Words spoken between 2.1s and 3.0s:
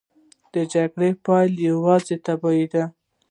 تباهي ده.